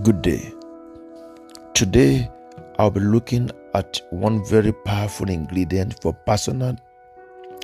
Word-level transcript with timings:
Good 0.00 0.22
day. 0.22 0.52
Today, 1.74 2.28
I'll 2.78 2.90
be 2.90 3.00
looking 3.00 3.50
at 3.74 4.00
one 4.08 4.42
very 4.46 4.72
powerful 4.72 5.28
ingredient 5.28 6.00
for 6.00 6.14
personal 6.14 6.76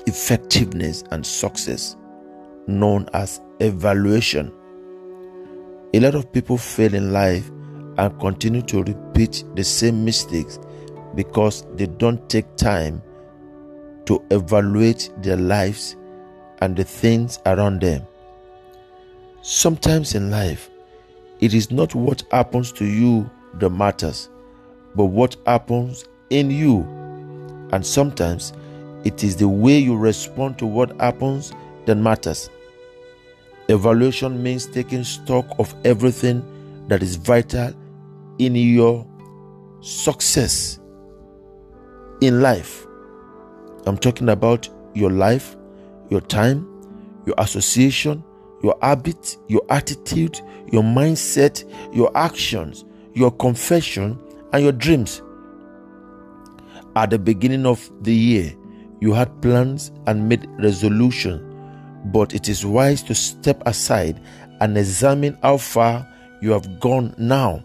effectiveness 0.06 1.04
and 1.10 1.26
success 1.26 1.96
known 2.66 3.08
as 3.14 3.40
evaluation. 3.60 4.52
A 5.94 6.00
lot 6.00 6.14
of 6.14 6.30
people 6.30 6.58
fail 6.58 6.92
in 6.92 7.14
life 7.14 7.48
and 7.96 8.20
continue 8.20 8.62
to 8.62 8.82
repeat 8.82 9.42
the 9.56 9.64
same 9.64 10.04
mistakes 10.04 10.58
because 11.14 11.64
they 11.76 11.86
don't 11.86 12.28
take 12.28 12.56
time 12.56 13.02
to 14.04 14.22
evaluate 14.30 15.10
their 15.22 15.38
lives 15.38 15.96
and 16.60 16.76
the 16.76 16.84
things 16.84 17.40
around 17.46 17.80
them. 17.80 18.06
Sometimes 19.40 20.14
in 20.14 20.30
life, 20.30 20.68
it 21.40 21.54
is 21.54 21.70
not 21.70 21.94
what 21.94 22.22
happens 22.30 22.72
to 22.72 22.84
you 22.84 23.30
that 23.54 23.70
matters, 23.70 24.28
but 24.94 25.06
what 25.06 25.36
happens 25.46 26.04
in 26.30 26.50
you. 26.50 26.80
And 27.72 27.84
sometimes 27.84 28.52
it 29.04 29.22
is 29.22 29.36
the 29.36 29.48
way 29.48 29.78
you 29.78 29.96
respond 29.96 30.58
to 30.58 30.66
what 30.66 30.98
happens 31.00 31.52
that 31.86 31.96
matters. 31.96 32.50
Evaluation 33.68 34.42
means 34.42 34.66
taking 34.66 35.04
stock 35.04 35.46
of 35.58 35.74
everything 35.84 36.42
that 36.88 37.02
is 37.02 37.16
vital 37.16 37.72
in 38.38 38.56
your 38.56 39.06
success 39.80 40.80
in 42.20 42.40
life. 42.40 42.86
I'm 43.86 43.98
talking 43.98 44.28
about 44.30 44.68
your 44.94 45.10
life, 45.10 45.56
your 46.10 46.20
time, 46.20 46.66
your 47.26 47.34
association, 47.38 48.24
your 48.62 48.76
habit, 48.82 49.36
your 49.48 49.62
attitude, 49.70 50.40
your 50.72 50.82
mindset, 50.82 51.64
your 51.94 52.10
actions, 52.16 52.84
your 53.14 53.30
confession, 53.30 54.18
and 54.52 54.62
your 54.62 54.72
dreams. 54.72 55.22
At 56.96 57.10
the 57.10 57.18
beginning 57.18 57.66
of 57.66 57.90
the 58.02 58.14
year, 58.14 58.52
you 59.00 59.12
had 59.12 59.40
plans 59.40 59.92
and 60.06 60.28
made 60.28 60.48
resolutions, 60.58 61.42
but 62.06 62.34
it 62.34 62.48
is 62.48 62.66
wise 62.66 63.02
to 63.04 63.14
step 63.14 63.62
aside 63.66 64.20
and 64.60 64.76
examine 64.76 65.38
how 65.42 65.58
far 65.58 66.06
you 66.40 66.50
have 66.50 66.80
gone 66.80 67.14
now 67.18 67.62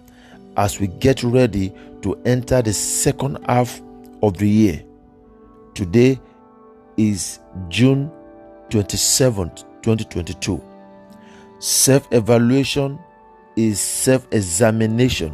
as 0.57 0.79
we 0.79 0.87
get 0.87 1.23
ready 1.23 1.73
to 2.01 2.15
enter 2.25 2.61
the 2.61 2.73
second 2.73 3.39
half 3.47 3.81
of 4.21 4.37
the 4.37 4.47
year. 4.47 4.83
Today 5.73 6.19
is 6.97 7.39
June 7.69 8.11
27th, 8.69 9.63
2022. 9.81 10.72
Self 11.63 12.09
evaluation 12.11 12.99
is 13.55 13.79
self 13.79 14.27
examination, 14.33 15.33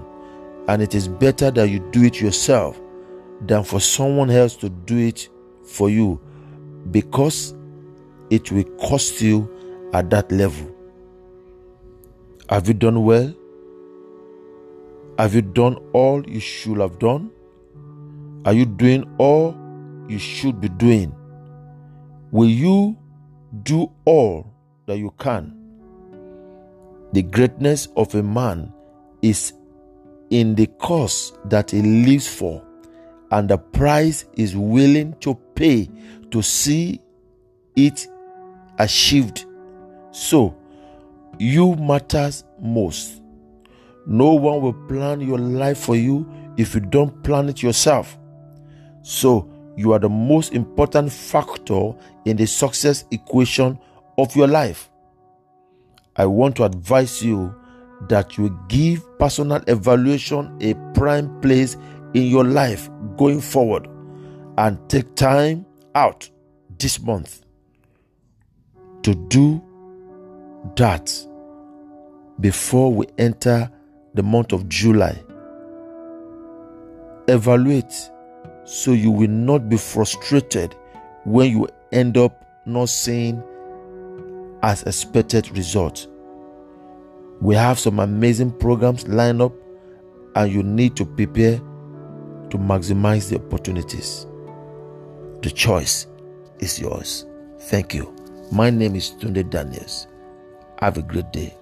and 0.68 0.80
it 0.80 0.94
is 0.94 1.08
better 1.08 1.50
that 1.50 1.70
you 1.70 1.80
do 1.90 2.04
it 2.04 2.22
yourself 2.22 2.80
than 3.48 3.64
for 3.64 3.80
someone 3.80 4.30
else 4.30 4.56
to 4.58 4.70
do 4.70 4.96
it 4.96 5.28
for 5.66 5.90
you 5.90 6.22
because 6.92 7.56
it 8.30 8.52
will 8.52 8.64
cost 8.78 9.24
you 9.24 9.50
at 9.92 10.12
that 10.12 10.32
level. 10.32 10.72
Have 12.48 12.68
you 12.68 12.76
done 12.76 13.04
well? 13.04 13.34
Have 15.18 15.34
you 15.34 15.42
done 15.42 15.78
all 15.94 16.24
you 16.30 16.40
should 16.40 16.78
have 16.78 17.00
done? 17.00 17.32
Are 18.46 18.54
you 18.54 18.68
doing 18.68 19.04
all 19.18 19.58
you 20.08 20.20
should 20.20 20.62
be 20.62 20.70
doing? 20.70 21.12
Will 22.30 22.50
you 22.50 22.96
do 23.64 23.92
all 24.06 24.54
that 24.86 25.00
you 25.00 25.12
can? 25.18 25.59
The 27.14 27.24
greatness 27.24 27.88
of 27.96 28.14
a 28.16 28.24
man 28.24 28.72
is 29.22 29.54
in 30.30 30.56
the 30.56 30.67
cause 30.67 31.33
that 31.45 31.72
he 31.72 31.82
lives 31.82 32.28
for 32.28 32.64
and 33.32 33.50
the 33.50 33.58
price 33.58 34.26
is 34.33 34.56
willing 34.56 35.14
to 35.20 35.36
pay 35.56 35.89
to 36.32 36.42
see 36.42 37.00
it 37.76 38.08
achieved. 38.78 39.45
So, 40.11 40.56
you 41.38 41.76
matters 41.76 42.44
most. 42.60 43.22
No 44.06 44.33
one 44.33 44.62
will 44.62 44.73
plan 44.88 45.22
your 45.22 45.38
life 45.38 45.78
for 45.78 45.95
you 45.95 46.28
if 46.58 46.73
you 46.73 46.82
don't 46.82 47.23
plan 47.23 47.50
it 47.50 47.62
yourself. 47.62 48.17
So, 49.02 49.52
you 49.78 49.94
are 49.94 50.00
the 50.00 50.10
most 50.10 50.54
important 50.54 51.12
factor 51.12 51.94
in 52.26 52.38
the 52.38 52.45
success 52.45 53.06
equation 53.12 53.80
of 54.17 54.36
your 54.36 54.48
life. 54.48 54.89
I 56.20 56.26
want 56.26 56.58
to 56.58 56.66
advise 56.66 57.24
you 57.24 57.56
that 58.10 58.38
you 58.38 58.60
give 58.68 59.02
personal 59.20 59.64
evaluation 59.68 60.54
a 60.60 60.74
prime 60.94 61.40
place 61.40 61.78
in 62.14 62.24
your 62.24 62.44
life 62.44 62.90
going 63.16 63.40
forward 63.40 63.88
and 64.58 64.78
take 64.90 65.16
time 65.16 65.66
out 65.96 66.30
this 66.78 67.00
month 67.02 67.46
to 69.04 69.16
do 69.30 69.64
that 70.76 71.10
before 72.42 72.94
we 72.94 73.06
enter 73.18 73.72
the 74.14 74.24
month 74.24 74.52
of 74.52 74.68
July. 74.68 75.18
Evaluate 77.30 77.94
so 78.66 78.92
you 78.92 79.10
will 79.10 79.30
not 79.30 79.70
be 79.70 79.78
frustrated 79.78 80.76
when 81.24 81.50
you 81.50 81.70
end 81.94 82.18
up 82.18 82.46
not 82.66 82.90
seeing 82.90 83.42
as 84.61 84.83
expected 84.83 85.49
results. 85.58 86.08
We 87.42 87.55
have 87.55 87.80
some 87.80 87.99
amazing 87.99 88.52
programs 88.59 89.08
lined 89.08 89.42
up, 89.42 89.53
and 90.36 90.52
you 90.52 90.64
need 90.64 90.95
to 90.97 91.05
prepare 91.05 91.58
to 92.49 92.58
maximize 92.58 93.30
the 93.30 93.37
opportunities. 93.37 94.25
The 95.42 95.52
choice 95.52 96.08
is 96.59 96.80
yours. 96.80 97.25
Thank 97.61 97.93
you. 97.93 98.14
My 98.52 98.70
name 98.70 98.95
is 98.95 99.11
Tunde 99.11 99.49
Daniels. 99.49 100.08
Have 100.80 100.97
a 100.97 101.02
great 101.02 101.31
day. 101.31 101.55